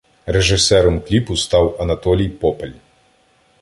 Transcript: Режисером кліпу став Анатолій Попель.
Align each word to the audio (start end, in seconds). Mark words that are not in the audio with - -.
Режисером 0.25 1.01
кліпу 1.01 1.37
став 1.37 1.77
Анатолій 1.81 2.29
Попель. 2.29 2.71